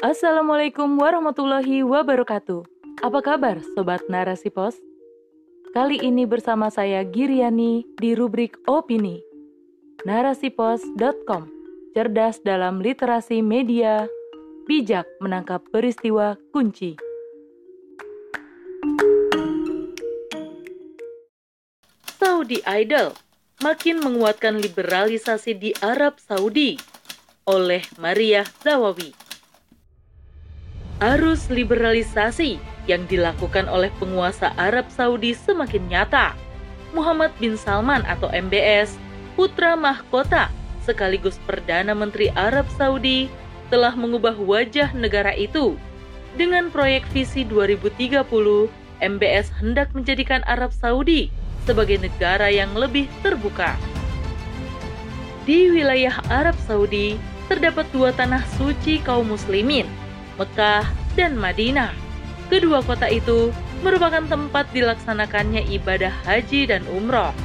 Assalamualaikum 0.00 0.96
warahmatullahi 0.96 1.84
wabarakatuh. 1.84 2.64
Apa 3.04 3.20
kabar 3.20 3.60
Sobat 3.76 4.00
Narasi 4.08 4.48
Pos? 4.48 4.72
Kali 5.76 6.00
ini 6.00 6.24
bersama 6.24 6.72
saya 6.72 7.04
Giriani 7.04 7.84
di 8.00 8.16
rubrik 8.16 8.56
Opini. 8.64 9.20
Narasipos.com 10.08 11.52
Cerdas 11.92 12.40
dalam 12.40 12.80
literasi 12.80 13.44
media, 13.44 14.08
bijak 14.64 15.04
menangkap 15.20 15.60
peristiwa 15.68 16.40
kunci. 16.48 16.96
Saudi 22.16 22.64
Idol 22.64 23.12
makin 23.60 24.00
menguatkan 24.00 24.64
liberalisasi 24.64 25.60
di 25.60 25.76
Arab 25.84 26.16
Saudi 26.24 26.80
oleh 27.44 27.84
Maria 28.00 28.48
Zawawi. 28.64 29.29
Arus 31.00 31.48
liberalisasi 31.48 32.60
yang 32.84 33.08
dilakukan 33.08 33.64
oleh 33.72 33.88
penguasa 33.96 34.52
Arab 34.60 34.92
Saudi 34.92 35.32
semakin 35.32 35.88
nyata. 35.88 36.36
Muhammad 36.92 37.32
bin 37.40 37.56
Salman 37.56 38.04
atau 38.04 38.28
MBS, 38.28 39.00
putra 39.32 39.80
mahkota 39.80 40.52
sekaligus 40.84 41.40
Perdana 41.48 41.96
Menteri 41.96 42.28
Arab 42.36 42.68
Saudi, 42.76 43.32
telah 43.72 43.96
mengubah 43.96 44.36
wajah 44.36 44.92
negara 44.92 45.32
itu. 45.32 45.78
Dengan 46.36 46.68
proyek 46.68 47.06
visi 47.14 47.48
2030, 47.48 48.20
MBS 49.00 49.48
hendak 49.56 49.88
menjadikan 49.96 50.44
Arab 50.44 50.74
Saudi 50.74 51.32
sebagai 51.64 51.96
negara 51.96 52.52
yang 52.52 52.76
lebih 52.76 53.08
terbuka. 53.24 53.72
Di 55.48 55.72
wilayah 55.72 56.20
Arab 56.28 56.58
Saudi 56.68 57.16
terdapat 57.48 57.88
dua 57.90 58.12
tanah 58.12 58.44
suci 58.60 59.00
kaum 59.02 59.32
muslimin, 59.32 59.88
Mekah, 60.40 60.88
dan 61.20 61.36
Madinah. 61.36 61.92
Kedua 62.48 62.80
kota 62.80 63.04
itu 63.12 63.52
merupakan 63.84 64.24
tempat 64.24 64.64
dilaksanakannya 64.72 65.68
ibadah 65.68 66.10
haji 66.24 66.64
dan 66.64 66.80
umroh. 66.88 67.36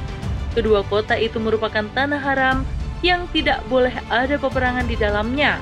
Kedua 0.56 0.80
kota 0.88 1.12
itu 1.12 1.36
merupakan 1.36 1.84
tanah 1.92 2.16
haram 2.16 2.64
yang 3.04 3.28
tidak 3.36 3.60
boleh 3.68 3.92
ada 4.08 4.40
peperangan 4.40 4.88
di 4.88 4.96
dalamnya. 4.96 5.60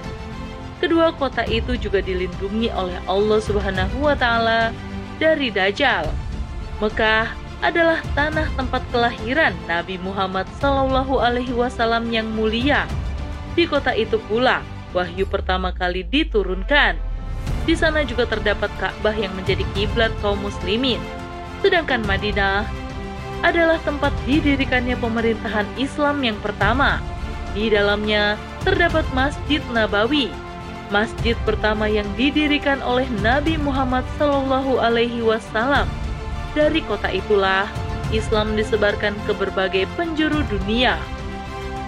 Kedua 0.78 1.10
kota 1.10 1.42
itu 1.50 1.74
juga 1.74 1.98
dilindungi 1.98 2.70
oleh 2.70 2.98
Allah 3.10 3.40
Subhanahu 3.42 4.06
wa 4.06 4.14
taala 4.14 4.70
dari 5.18 5.50
dajjal. 5.50 6.06
Mekah 6.78 7.34
adalah 7.64 7.98
tanah 8.14 8.46
tempat 8.54 8.82
kelahiran 8.94 9.56
Nabi 9.66 9.98
Muhammad 9.98 10.46
Sallallahu 10.62 11.18
alaihi 11.18 11.54
wasallam 11.54 12.12
yang 12.14 12.30
mulia. 12.30 12.86
Di 13.58 13.66
kota 13.66 13.90
itu 13.94 14.20
pula 14.30 14.62
wahyu 14.94 15.26
pertama 15.26 15.74
kali 15.74 16.06
diturunkan 16.06 17.13
di 17.64 17.72
sana 17.72 18.04
juga 18.04 18.28
terdapat 18.28 18.68
Ka'bah 18.76 19.16
yang 19.16 19.32
menjadi 19.32 19.64
kiblat 19.72 20.12
kaum 20.20 20.40
muslimin. 20.44 21.00
Sedangkan 21.64 22.04
Madinah 22.04 22.68
adalah 23.40 23.80
tempat 23.84 24.12
didirikannya 24.28 24.96
pemerintahan 25.00 25.68
Islam 25.80 26.20
yang 26.20 26.36
pertama. 26.44 27.00
Di 27.56 27.72
dalamnya 27.72 28.36
terdapat 28.64 29.04
Masjid 29.16 29.64
Nabawi, 29.72 30.28
masjid 30.92 31.36
pertama 31.48 31.88
yang 31.88 32.08
didirikan 32.16 32.84
oleh 32.84 33.08
Nabi 33.24 33.56
Muhammad 33.56 34.04
Shallallahu 34.20 34.80
Alaihi 34.80 35.24
Wasallam. 35.24 35.88
Dari 36.52 36.84
kota 36.84 37.08
itulah 37.08 37.64
Islam 38.12 38.54
disebarkan 38.54 39.16
ke 39.24 39.32
berbagai 39.32 39.88
penjuru 39.96 40.44
dunia. 40.52 41.00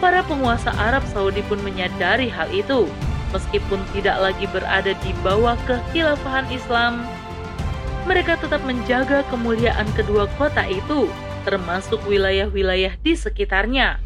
Para 0.01 0.21
penguasa 0.25 0.73
Arab 0.77 1.05
Saudi 1.09 1.41
pun 1.45 1.57
menyadari 1.65 2.29
hal 2.29 2.49
itu 2.53 2.89
meskipun 3.37 3.85
tidak 3.93 4.17
lagi 4.17 4.49
berada 4.49 4.97
di 5.05 5.13
bawah 5.21 5.61
kekhilafahan 5.69 6.49
Islam, 6.49 7.05
mereka 8.09 8.41
tetap 8.41 8.65
menjaga 8.65 9.21
kemuliaan 9.29 9.85
kedua 9.93 10.25
kota 10.41 10.65
itu, 10.65 11.13
termasuk 11.45 12.01
wilayah-wilayah 12.09 12.97
di 13.05 13.13
sekitarnya. 13.13 14.01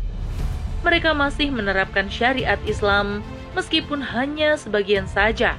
Mereka 0.82 1.14
masih 1.14 1.54
menerapkan 1.54 2.10
syariat 2.10 2.58
Islam 2.66 3.22
meskipun 3.54 4.02
hanya 4.02 4.58
sebagian 4.58 5.06
saja. 5.06 5.54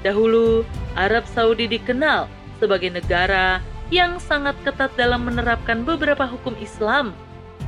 Dahulu, 0.00 0.64
Arab 0.96 1.28
Saudi 1.28 1.68
dikenal 1.68 2.30
sebagai 2.56 2.88
negara 2.88 3.60
yang 3.92 4.22
sangat 4.22 4.54
ketat 4.62 4.94
dalam 4.94 5.26
menerapkan 5.26 5.82
beberapa 5.82 6.24
hukum 6.24 6.54
Islam. 6.62 7.12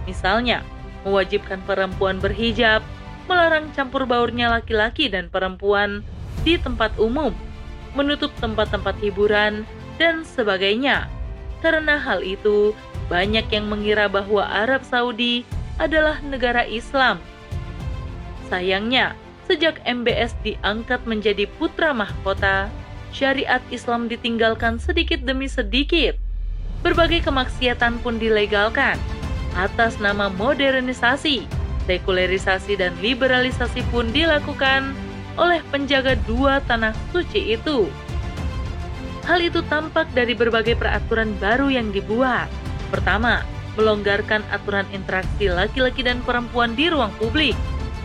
Misalnya, 0.06 0.62
mewajibkan 1.02 1.58
perempuan 1.66 2.22
berhijab, 2.22 2.80
melarang 3.26 3.70
campur 3.74 4.04
baurnya 4.04 4.50
laki-laki 4.50 5.06
dan 5.06 5.30
perempuan 5.30 6.02
di 6.42 6.58
tempat 6.58 6.94
umum, 6.98 7.30
menutup 7.94 8.32
tempat-tempat 8.42 8.98
hiburan, 8.98 9.62
dan 10.00 10.26
sebagainya. 10.26 11.06
Karena 11.62 12.00
hal 12.00 12.26
itu, 12.26 12.74
banyak 13.06 13.46
yang 13.54 13.70
mengira 13.70 14.10
bahwa 14.10 14.42
Arab 14.42 14.82
Saudi 14.82 15.46
adalah 15.78 16.18
negara 16.26 16.66
Islam. 16.66 17.22
Sayangnya, 18.50 19.14
sejak 19.46 19.78
MBS 19.86 20.34
diangkat 20.42 21.06
menjadi 21.06 21.46
putra 21.60 21.94
mahkota, 21.94 22.66
syariat 23.14 23.62
Islam 23.70 24.10
ditinggalkan 24.10 24.82
sedikit 24.82 25.22
demi 25.22 25.46
sedikit. 25.46 26.18
Berbagai 26.82 27.22
kemaksiatan 27.22 28.02
pun 28.02 28.18
dilegalkan 28.18 28.98
atas 29.54 30.02
nama 30.02 30.26
modernisasi 30.32 31.61
Sekularisasi 31.86 32.78
dan 32.78 32.94
liberalisasi 33.02 33.82
pun 33.90 34.06
dilakukan 34.14 34.94
oleh 35.34 35.64
penjaga 35.72 36.14
dua 36.28 36.62
tanah 36.68 36.94
suci 37.10 37.58
itu. 37.58 37.90
Hal 39.26 39.38
itu 39.38 39.62
tampak 39.70 40.10
dari 40.14 40.34
berbagai 40.34 40.78
peraturan 40.78 41.34
baru 41.38 41.70
yang 41.70 41.94
dibuat. 41.94 42.50
Pertama, 42.90 43.42
melonggarkan 43.78 44.42
aturan 44.50 44.86
interaksi 44.90 45.48
laki-laki 45.48 46.02
dan 46.02 46.20
perempuan 46.26 46.74
di 46.74 46.90
ruang 46.90 47.10
publik. 47.16 47.54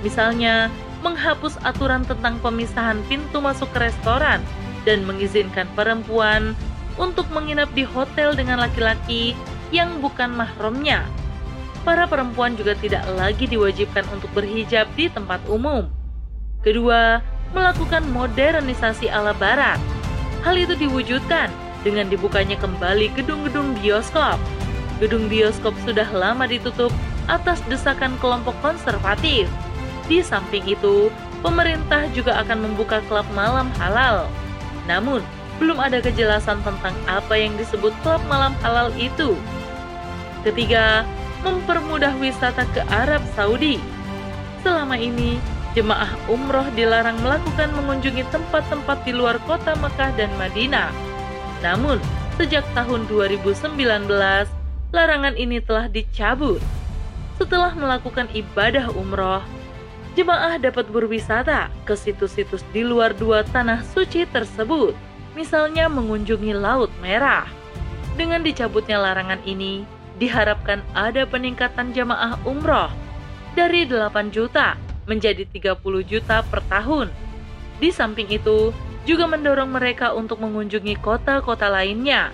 Misalnya, 0.05 0.69
menghapus 1.01 1.57
aturan 1.65 2.05
tentang 2.05 2.37
pemisahan 2.41 3.01
pintu 3.09 3.41
masuk 3.41 3.69
ke 3.73 3.89
restoran 3.89 4.41
dan 4.85 5.03
mengizinkan 5.05 5.67
perempuan 5.73 6.57
untuk 6.97 7.29
menginap 7.29 7.69
di 7.77 7.85
hotel 7.85 8.33
dengan 8.33 8.61
laki-laki 8.61 9.37
yang 9.69 10.01
bukan 10.01 10.33
mahramnya 10.33 11.05
para 11.87 12.03
perempuan 12.03 12.59
juga 12.59 12.75
tidak 12.75 13.07
lagi 13.15 13.47
diwajibkan 13.47 14.03
untuk 14.11 14.27
berhijab 14.35 14.91
di 14.99 15.07
tempat 15.07 15.39
umum. 15.47 15.87
Kedua, 16.59 17.23
melakukan 17.55 18.03
modernisasi 18.11 19.07
ala 19.07 19.31
barat. 19.31 19.79
Hal 20.43 20.59
itu 20.59 20.75
diwujudkan 20.75 21.47
dengan 21.87 22.11
dibukanya 22.11 22.59
kembali 22.59 23.07
gedung-gedung 23.15 23.71
bioskop. 23.79 24.35
Gedung 24.99 25.31
bioskop 25.31 25.71
sudah 25.87 26.11
lama 26.11 26.43
ditutup 26.43 26.91
atas 27.31 27.63
desakan 27.71 28.19
kelompok 28.19 28.59
konservatif. 28.59 29.47
Di 30.11 30.19
samping 30.19 30.67
itu, 30.67 31.07
pemerintah 31.39 32.03
juga 32.11 32.35
akan 32.43 32.67
membuka 32.67 32.99
klub 33.07 33.23
malam 33.31 33.71
halal. 33.79 34.27
Namun, 34.91 35.23
belum 35.55 35.79
ada 35.79 36.03
kejelasan 36.03 36.59
tentang 36.67 36.95
apa 37.07 37.39
yang 37.39 37.55
disebut 37.55 37.95
klub 38.03 38.19
malam 38.27 38.51
halal 38.59 38.91
itu. 38.99 39.39
Ketiga, 40.43 41.07
mempermudah 41.47 42.11
wisata 42.19 42.67
ke 42.75 42.83
Arab 42.91 43.23
Saudi. 43.31 43.79
Selama 44.59 44.99
ini, 44.99 45.39
jemaah 45.71 46.11
umroh 46.27 46.67
dilarang 46.75 47.15
melakukan 47.23 47.71
mengunjungi 47.71 48.27
tempat-tempat 48.27 49.07
di 49.07 49.15
luar 49.15 49.39
kota 49.47 49.71
Mekah 49.79 50.11
dan 50.19 50.27
Madinah. 50.35 50.91
Namun, 51.63 52.03
sejak 52.35 52.67
tahun 52.75 53.07
2019, 53.07 53.79
larangan 54.91 55.35
ini 55.39 55.63
telah 55.63 55.87
dicabut. 55.87 56.59
Setelah 57.39 57.71
melakukan 57.79 58.27
ibadah 58.35 58.91
umroh, 58.91 59.45
jemaah 60.19 60.59
dapat 60.59 60.89
berwisata 60.91 61.71
ke 61.87 61.95
situs-situs 61.95 62.65
di 62.75 62.83
luar 62.83 63.15
dua 63.15 63.47
tanah 63.47 63.87
suci 63.95 64.27
tersebut, 64.27 64.91
misalnya 65.31 65.87
mengunjungi 65.87 66.51
Laut 66.57 66.91
Merah. 66.99 67.47
Dengan 68.17 68.41
dicabutnya 68.41 68.97
larangan 68.97 69.37
ini, 69.45 69.85
diharapkan 70.17 70.81
ada 70.97 71.23
peningkatan 71.29 71.93
jamaah 71.93 72.37
umroh 72.43 72.89
dari 73.53 73.85
8 73.85 74.33
juta 74.33 74.77
menjadi 75.07 75.47
30 75.49 75.79
juta 76.03 76.43
per 76.45 76.61
tahun. 76.67 77.09
Di 77.77 77.89
samping 77.93 78.29
itu, 78.29 78.73
juga 79.07 79.23
mendorong 79.23 79.71
mereka 79.71 80.11
untuk 80.11 80.43
mengunjungi 80.43 80.99
kota-kota 80.99 81.71
lainnya. 81.71 82.29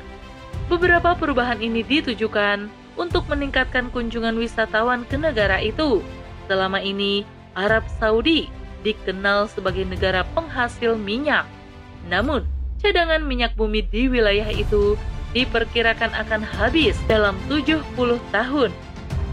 Beberapa 0.67 1.13
perubahan 1.13 1.61
ini 1.61 1.85
ditujukan 1.85 2.65
untuk 2.97 3.29
meningkatkan 3.29 3.93
kunjungan 3.93 4.33
wisatawan 4.41 5.05
ke 5.05 5.19
negara 5.19 5.61
itu. 5.61 6.01
Selama 6.49 6.81
ini, 6.81 7.27
Arab 7.53 7.85
Saudi 8.01 8.49
dikenal 8.81 9.47
sebagai 9.47 9.85
negara 9.85 10.25
penghasil 10.33 10.97
minyak. 10.97 11.45
Namun, 12.09 12.43
cadangan 12.81 13.21
minyak 13.21 13.53
bumi 13.53 13.85
di 13.85 14.09
wilayah 14.09 14.49
itu 14.49 14.97
diperkirakan 15.33 16.13
akan 16.13 16.41
habis 16.45 16.97
dalam 17.09 17.35
70 17.49 17.83
tahun. 18.29 18.71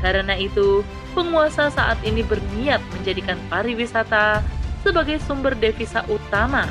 Karena 0.00 0.32
itu, 0.36 0.80
penguasa 1.12 1.68
saat 1.68 2.00
ini 2.02 2.24
berniat 2.24 2.80
menjadikan 2.96 3.36
pariwisata 3.52 4.40
sebagai 4.80 5.20
sumber 5.20 5.52
devisa 5.52 6.00
utama 6.08 6.64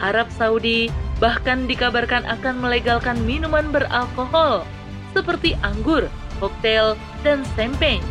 Arab 0.00 0.28
Saudi 0.28 0.92
bahkan 1.16 1.64
dikabarkan 1.64 2.28
akan 2.28 2.60
melegalkan 2.60 3.16
minuman 3.24 3.72
beralkohol 3.72 4.68
seperti 5.16 5.56
anggur, 5.64 6.12
koktail, 6.36 6.92
dan 7.24 7.40
champagne, 7.56 8.04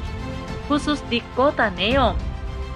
khusus 0.66 0.98
di 1.14 1.22
kota 1.38 1.70
Neom. 1.78 2.18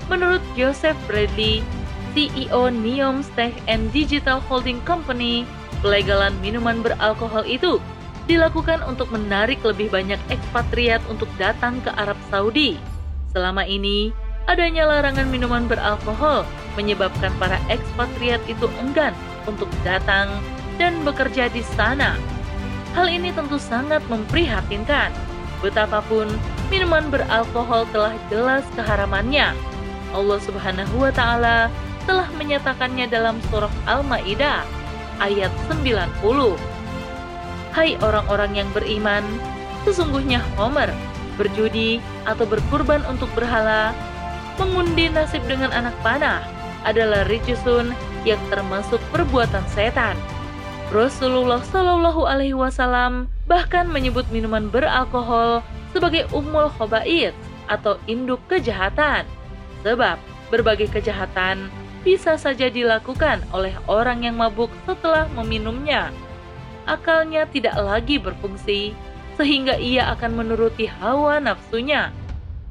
Menurut 0.05 0.41
Joseph 0.53 0.97
Bradley, 1.09 1.65
CEO 2.13 2.69
Neom 2.69 3.25
Tech 3.33 3.53
and 3.65 3.89
Digital 3.89 4.38
Holding 4.38 4.81
Company, 4.85 5.50
pelegalan 5.79 6.35
minuman 6.43 6.83
beralkohol 6.83 7.43
itu 7.47 7.79
dilakukan 8.29 8.85
untuk 8.85 9.09
menarik 9.09 9.57
lebih 9.65 9.89
banyak 9.89 10.21
ekspatriat 10.29 11.01
untuk 11.09 11.27
datang 11.41 11.81
ke 11.81 11.89
Arab 11.97 12.15
Saudi. 12.29 12.77
Selama 13.33 13.65
ini, 13.65 14.13
adanya 14.45 14.85
larangan 14.85 15.25
minuman 15.33 15.65
beralkohol 15.65 16.45
menyebabkan 16.77 17.33
para 17.41 17.57
ekspatriat 17.73 18.41
itu 18.45 18.69
enggan 18.77 19.17
untuk 19.49 19.67
datang 19.81 20.29
dan 20.77 20.93
bekerja 21.01 21.49
di 21.49 21.65
sana. 21.73 22.13
Hal 22.93 23.09
ini 23.09 23.33
tentu 23.33 23.57
sangat 23.57 24.05
memprihatinkan. 24.09 25.09
Betapapun 25.65 26.29
minuman 26.69 27.09
beralkohol 27.09 27.89
telah 27.89 28.13
jelas 28.29 28.63
keharamannya. 28.77 29.57
Allah 30.13 30.39
Subhanahu 30.41 30.95
wa 31.01 31.13
taala 31.13 31.69
telah 32.09 32.25
menyatakannya 32.37 33.05
dalam 33.05 33.37
surah 33.49 33.69
Al-Maidah 33.85 34.78
ayat 35.19 35.51
90. 35.68 36.57
Hai 37.75 37.95
orang-orang 38.01 38.63
yang 38.63 38.69
beriman, 38.74 39.21
sesungguhnya 39.86 40.42
Homer 40.57 40.89
berjudi 41.39 42.04
atau 42.27 42.44
berkurban 42.44 43.00
untuk 43.07 43.31
berhala, 43.31 43.95
mengundi 44.60 45.07
nasib 45.07 45.39
dengan 45.48 45.71
anak 45.71 45.95
panah 46.04 46.44
adalah 46.83 47.24
ricusun 47.31 47.95
yang 48.27 48.39
termasuk 48.51 49.00
perbuatan 49.16 49.63
setan. 49.71 50.19
Rasulullah 50.92 51.62
Shallallahu 51.63 52.27
Alaihi 52.27 52.57
Wasallam 52.57 53.31
bahkan 53.45 53.88
menyebut 53.88 54.25
minuman 54.33 54.68
beralkohol 54.68 55.62
sebagai 55.94 56.25
umul 56.33 56.68
khobait 56.75 57.31
atau 57.69 57.95
induk 58.10 58.42
kejahatan. 58.50 59.24
Sebab 59.86 60.19
berbagai 60.51 60.92
kejahatan 60.92 61.72
bisa 62.01 62.40
saja 62.40 62.72
dilakukan 62.72 63.44
oleh 63.51 63.75
orang 63.86 64.24
yang 64.24 64.40
mabuk 64.40 64.72
setelah 64.88 65.28
meminumnya. 65.36 66.13
Akalnya 66.88 67.46
tidak 67.46 67.75
lagi 67.78 68.18
berfungsi, 68.18 68.96
sehingga 69.40 69.78
ia 69.78 70.12
akan 70.16 70.44
menuruti 70.44 70.88
hawa 70.88 71.40
nafsunya. 71.40 72.12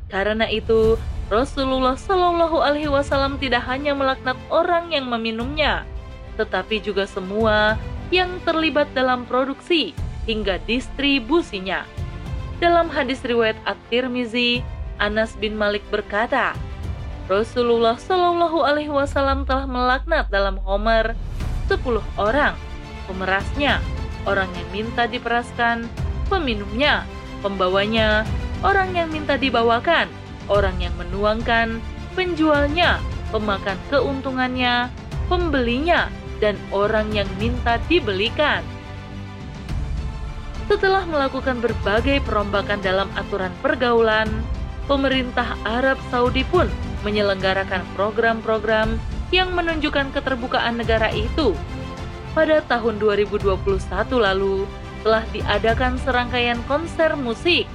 Karena 0.09 0.49
itu, 0.49 0.97
Rasulullah 1.29 1.97
Shallallahu 1.97 2.65
Alaihi 2.65 2.89
Wasallam 2.89 3.37
tidak 3.37 3.69
hanya 3.69 3.93
melaknat 3.93 4.37
orang 4.49 4.89
yang 4.89 5.09
meminumnya, 5.09 5.85
tetapi 6.41 6.81
juga 6.81 7.05
semua 7.05 7.77
yang 8.09 8.41
terlibat 8.49 8.89
dalam 8.97 9.29
produksi 9.29 9.93
hingga 10.25 10.57
distribusinya. 10.65 11.85
Dalam 12.59 12.89
hadis 12.89 13.21
riwayat 13.23 13.61
At-Tirmizi, 13.69 14.65
Anas 14.97 15.37
bin 15.37 15.55
Malik 15.55 15.85
berkata, 15.93 16.57
Rasulullah 17.29 18.01
Shallallahu 18.01 18.65
Alaihi 18.65 18.89
Wasallam 18.89 19.45
telah 19.45 19.69
melaknat 19.69 20.33
dalam 20.33 20.57
Homer 20.65 21.13
10 21.69 22.01
orang, 22.17 22.57
pemerasnya, 23.05 23.85
orang 24.25 24.49
yang 24.57 24.69
minta 24.73 25.05
diperaskan, 25.05 25.85
peminumnya, 26.33 27.05
pembawanya, 27.45 28.25
orang 28.65 28.97
yang 28.97 29.13
minta 29.13 29.37
dibawakan, 29.37 30.09
orang 30.49 30.73
yang 30.81 30.97
menuangkan, 30.97 31.85
penjualnya, 32.17 32.97
pemakan 33.29 33.77
keuntungannya, 33.93 34.89
pembelinya, 35.29 36.09
dan 36.41 36.57
orang 36.73 37.13
yang 37.13 37.29
minta 37.37 37.77
dibelikan. 37.93 38.65
Setelah 40.65 41.05
melakukan 41.05 41.61
berbagai 41.61 42.25
perombakan 42.25 42.81
dalam 42.81 43.09
aturan 43.21 43.53
pergaulan, 43.61 44.33
pemerintah 44.89 45.61
Arab 45.69 46.01
Saudi 46.09 46.41
pun 46.49 46.69
menyelenggarakan 47.03 47.85
program-program 47.95 48.99
yang 49.31 49.53
menunjukkan 49.53 50.11
keterbukaan 50.17 50.81
negara 50.81 51.13
itu. 51.13 51.53
Pada 52.33 52.63
tahun 52.65 53.03
2021 53.03 53.59
lalu, 54.17 54.65
telah 55.03 55.25
diadakan 55.31 55.97
serangkaian 56.03 56.59
konser 56.67 57.15
musik 57.15 57.67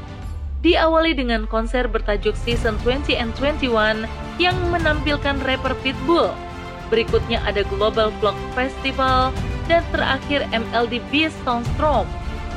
diawali 0.64 1.12
dengan 1.12 1.44
konser 1.44 1.92
bertajuk 1.92 2.34
Season 2.40 2.80
20 2.88 3.20
and 3.20 3.32
21 3.36 4.08
yang 4.40 4.56
menampilkan 4.72 5.36
rapper 5.44 5.76
Pitbull. 5.84 6.32
Berikutnya 6.88 7.44
ada 7.44 7.68
Global 7.68 8.16
Vlog 8.24 8.36
Festival 8.56 9.36
dan 9.68 9.84
terakhir 9.92 10.48
MLD 10.56 11.04
Beast 11.12 11.36
Soundstorm. 11.44 12.08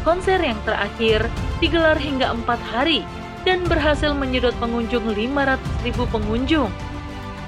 Konser 0.06 0.38
yang 0.38 0.58
terakhir 0.62 1.26
digelar 1.58 1.98
hingga 1.98 2.30
empat 2.30 2.62
hari 2.70 3.02
dan 3.46 3.62
berhasil 3.70 4.10
menyedot 4.12 4.52
pengunjung 4.58 5.06
500 5.14 5.86
ribu 5.86 6.04
pengunjung. 6.10 6.68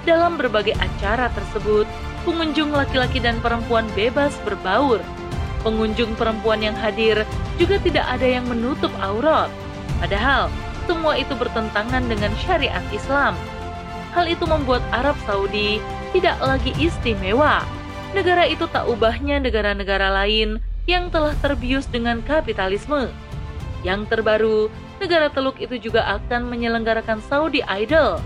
Dalam 0.07 0.39
berbagai 0.39 0.79
acara 0.79 1.29
tersebut, 1.35 1.85
pengunjung 2.23 2.71
laki-laki 2.71 3.19
dan 3.19 3.37
perempuan 3.43 3.85
bebas 3.99 4.33
berbaur. 4.47 5.03
Pengunjung 5.67 6.15
perempuan 6.15 6.63
yang 6.63 6.79
hadir 6.79 7.27
juga 7.59 7.83
tidak 7.83 8.07
ada 8.07 8.25
yang 8.25 8.47
menutup 8.47 8.95
aurat 9.03 9.51
Padahal 9.99 10.47
semua 10.87 11.19
itu 11.19 11.35
bertentangan 11.35 12.07
dengan 12.07 12.33
syariat 12.41 12.83
Islam. 12.95 13.35
Hal 14.15 14.25
itu 14.31 14.47
membuat 14.49 14.81
Arab 14.95 15.19
Saudi 15.27 15.83
tidak 16.17 16.39
lagi 16.41 16.73
istimewa. 16.81 17.61
Negara 18.17 18.49
itu 18.49 18.65
tak 18.73 18.89
ubahnya 18.89 19.37
negara-negara 19.37 20.09
lain 20.25 20.65
yang 20.89 21.13
telah 21.13 21.37
terbius 21.45 21.85
dengan 21.85 22.25
kapitalisme. 22.25 23.13
Yang 23.85 24.09
terbaru, 24.09 24.73
negara 24.99 25.31
Teluk 25.31 25.59
itu 25.63 25.79
juga 25.79 26.05
akan 26.19 26.51
menyelenggarakan 26.51 27.23
Saudi 27.27 27.63
Idol. 27.67 28.19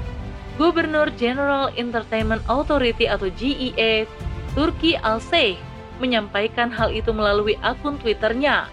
Gubernur 0.60 1.08
General 1.16 1.72
Entertainment 1.80 2.44
Authority 2.44 3.08
atau 3.08 3.32
GEA, 3.32 4.04
Turki 4.52 5.00
Al-Sheikh, 5.00 5.56
menyampaikan 5.96 6.68
hal 6.68 6.92
itu 6.92 7.08
melalui 7.14 7.56
akun 7.64 7.96
Twitternya. 7.96 8.68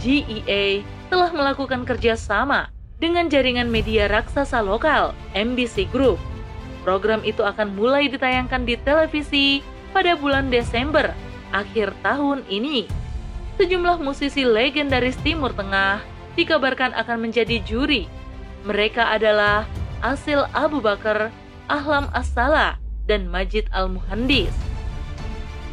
GEA 0.00 0.84
telah 1.08 1.32
melakukan 1.32 1.88
kerjasama 1.88 2.68
dengan 3.00 3.32
jaringan 3.32 3.68
media 3.72 4.08
raksasa 4.08 4.60
lokal, 4.60 5.16
MBC 5.32 5.88
Group. 5.88 6.20
Program 6.84 7.24
itu 7.24 7.40
akan 7.40 7.72
mulai 7.72 8.12
ditayangkan 8.12 8.68
di 8.68 8.76
televisi 8.84 9.64
pada 9.90 10.12
bulan 10.14 10.52
Desember 10.52 11.16
akhir 11.50 11.96
tahun 12.04 12.44
ini. 12.52 12.84
Sejumlah 13.56 14.04
musisi 14.04 14.44
legendaris 14.44 15.16
Timur 15.24 15.56
Tengah 15.56 16.15
dikabarkan 16.36 16.92
akan 16.94 17.26
menjadi 17.26 17.58
juri. 17.64 18.06
Mereka 18.68 19.02
adalah 19.02 19.64
Asil 20.04 20.44
Abu 20.52 20.84
Bakar, 20.84 21.32
Ahlam 21.66 22.06
As-Sala, 22.12 22.76
dan 23.08 23.26
Majid 23.26 23.66
Al-Muhandis. 23.72 24.52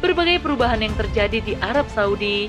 Berbagai 0.00 0.40
perubahan 0.42 0.82
yang 0.82 0.94
terjadi 0.96 1.38
di 1.44 1.54
Arab 1.60 1.86
Saudi 1.92 2.48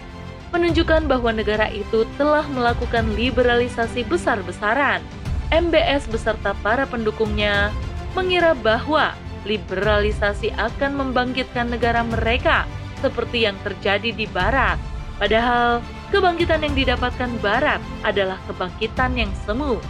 menunjukkan 0.55 1.11
bahwa 1.11 1.35
negara 1.35 1.67
itu 1.67 2.07
telah 2.15 2.47
melakukan 2.47 3.11
liberalisasi 3.19 4.07
besar-besaran. 4.07 5.03
MBS 5.51 6.07
beserta 6.09 6.55
para 6.63 6.87
pendukungnya 6.87 7.69
mengira 8.15 8.55
bahwa 8.55 9.13
liberalisasi 9.45 10.55
akan 10.57 10.97
membangkitkan 10.97 11.69
negara 11.69 12.01
mereka 12.01 12.65
seperti 13.03 13.45
yang 13.45 13.55
terjadi 13.61 14.09
di 14.15 14.25
Barat. 14.25 14.79
Padahal, 15.21 15.79
kebangkitan 16.13 16.65
yang 16.65 16.75
didapatkan 16.75 17.31
Barat 17.39 17.81
adalah 18.05 18.37
kebangkitan 18.49 19.17
yang 19.17 19.31
semu. 19.45 19.81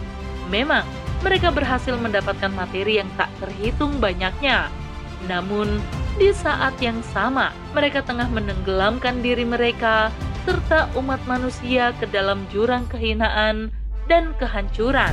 Memang, 0.48 0.86
mereka 1.25 1.50
berhasil 1.50 1.98
mendapatkan 1.98 2.53
materi 2.53 3.01
yang 3.01 3.10
tak 3.17 3.34
terhitung 3.41 3.98
banyaknya. 3.98 4.69
Namun, 5.25 5.81
di 6.15 6.31
saat 6.31 6.77
yang 6.79 7.01
sama, 7.12 7.51
mereka 7.74 8.05
tengah 8.05 8.29
menenggelamkan 8.29 9.19
diri 9.19 9.43
mereka 9.43 10.13
serta 10.45 10.88
umat 10.95 11.19
manusia 11.25 11.91
ke 11.98 12.05
dalam 12.07 12.45
jurang 12.53 12.86
kehinaan 12.88 13.74
dan 14.05 14.31
kehancuran. 14.38 15.12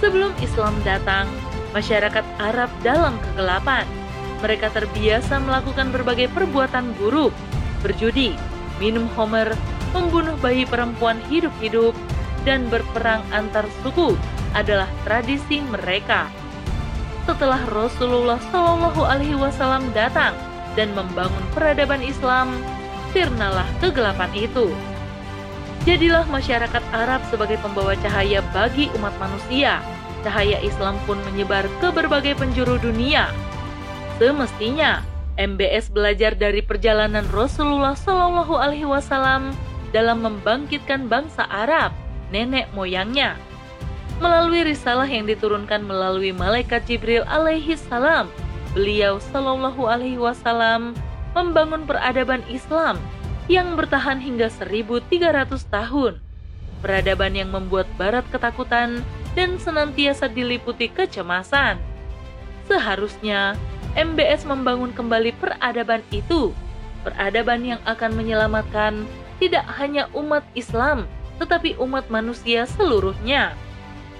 Sebelum 0.00 0.32
Islam 0.40 0.72
datang, 0.82 1.28
masyarakat 1.76 2.24
Arab 2.40 2.72
dalam 2.80 3.20
kegelapan. 3.20 3.84
Mereka 4.40 4.72
terbiasa 4.72 5.40
melakukan 5.40 5.92
berbagai 5.92 6.28
perbuatan 6.32 6.96
buruk, 6.96 7.32
berjudi, 7.80 8.36
minum 8.78 9.08
homer, 9.16 9.52
membunuh 9.94 10.36
bayi 10.40 10.68
perempuan 10.68 11.16
hidup-hidup, 11.30 11.96
dan 12.46 12.70
berperang 12.70 13.24
antar 13.34 13.66
suku 13.82 14.14
adalah 14.54 14.86
tradisi 15.02 15.60
mereka. 15.66 16.30
Setelah 17.26 17.58
Rasulullah 17.66 18.38
Shallallahu 18.54 19.02
Alaihi 19.02 19.34
Wasallam 19.34 19.90
datang 19.90 20.32
dan 20.78 20.94
membangun 20.94 21.42
peradaban 21.52 22.04
Islam, 22.04 22.54
sirnalah 23.10 23.66
kegelapan 23.82 24.30
itu. 24.36 24.70
Jadilah 25.82 26.26
masyarakat 26.30 26.82
Arab 26.90 27.22
sebagai 27.30 27.58
pembawa 27.62 27.94
cahaya 27.98 28.42
bagi 28.54 28.90
umat 28.98 29.14
manusia. 29.18 29.82
Cahaya 30.26 30.58
Islam 30.58 30.98
pun 31.06 31.18
menyebar 31.30 31.66
ke 31.78 31.94
berbagai 31.94 32.34
penjuru 32.38 32.78
dunia. 32.82 33.30
Semestinya, 34.18 35.02
MBS 35.36 35.92
belajar 35.92 36.32
dari 36.32 36.64
perjalanan 36.64 37.28
Rasulullah 37.28 37.92
Shallallahu 37.92 38.56
Alaihi 38.56 38.88
Wasallam 38.88 39.52
dalam 39.92 40.24
membangkitkan 40.24 41.12
bangsa 41.12 41.44
Arab, 41.52 41.92
nenek 42.32 42.72
moyangnya. 42.72 43.36
Melalui 44.16 44.64
risalah 44.64 45.04
yang 45.04 45.28
diturunkan 45.28 45.84
melalui 45.84 46.32
malaikat 46.32 46.88
Jibril 46.88 47.20
alaihi 47.28 47.76
salam, 47.76 48.32
beliau 48.72 49.20
Shallallahu 49.20 49.84
Alaihi 49.84 50.16
Wasallam 50.16 50.96
membangun 51.36 51.84
peradaban 51.84 52.40
Islam 52.48 52.96
yang 53.44 53.76
bertahan 53.76 54.16
hingga 54.16 54.48
1300 54.48 55.52
tahun. 55.68 56.16
Peradaban 56.80 57.36
yang 57.36 57.52
membuat 57.52 57.84
Barat 58.00 58.24
ketakutan 58.32 59.04
dan 59.36 59.60
senantiasa 59.60 60.32
diliputi 60.32 60.88
kecemasan. 60.88 61.76
Seharusnya 62.64 63.54
MBS 63.96 64.44
membangun 64.44 64.92
kembali 64.92 65.32
peradaban 65.40 66.04
itu, 66.12 66.52
peradaban 67.00 67.64
yang 67.64 67.80
akan 67.88 68.12
menyelamatkan 68.12 69.08
tidak 69.40 69.64
hanya 69.80 70.12
umat 70.12 70.44
Islam, 70.52 71.08
tetapi 71.40 71.80
umat 71.80 72.12
manusia 72.12 72.68
seluruhnya. 72.68 73.56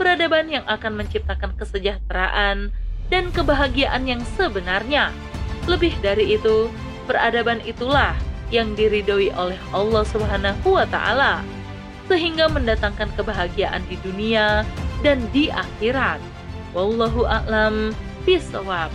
Peradaban 0.01 0.49
yang 0.49 0.65
akan 0.65 0.97
menciptakan 0.97 1.57
kesejahteraan 1.61 2.73
dan 3.13 3.25
kebahagiaan 3.33 4.09
yang 4.09 4.21
sebenarnya. 4.37 5.13
Lebih 5.69 5.93
dari 6.01 6.37
itu, 6.37 6.73
peradaban 7.05 7.61
itulah 7.65 8.17
yang 8.49 8.73
diridhoi 8.77 9.33
oleh 9.37 9.59
Allah 9.77 10.05
Subhanahu 10.09 10.79
wa 10.79 10.87
taala 10.89 11.43
sehingga 12.07 12.47
mendatangkan 12.47 13.11
kebahagiaan 13.19 13.83
di 13.91 13.99
dunia 14.01 14.63
dan 15.03 15.19
di 15.35 15.51
akhirat. 15.51 16.23
Wallahu 16.71 17.27
a'lam 17.27 17.91
bishawab. 18.23 18.95